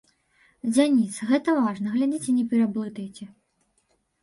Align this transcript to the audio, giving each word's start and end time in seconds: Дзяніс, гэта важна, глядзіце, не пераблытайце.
Дзяніс, 0.75 1.19
гэта 1.33 1.49
важна, 1.59 1.87
глядзіце, 1.97 2.29
не 2.39 2.45
пераблытайце. 2.55 3.31